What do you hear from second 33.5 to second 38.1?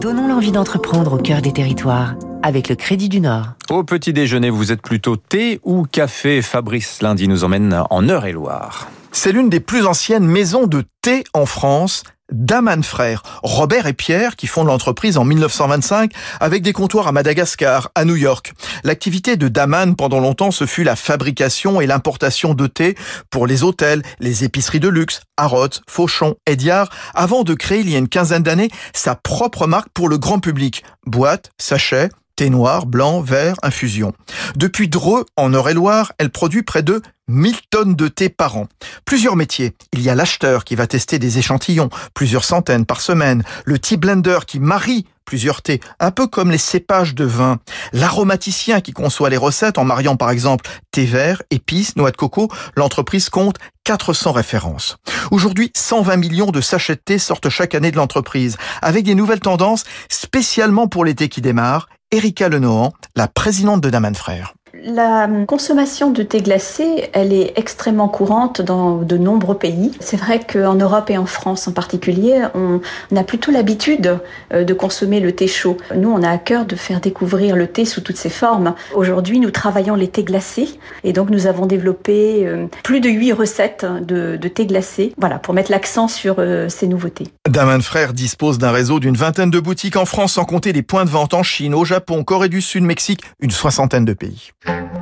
infusion. Depuis Dreux, en Eure-et-Loire, elle produit près de 1000 tonnes de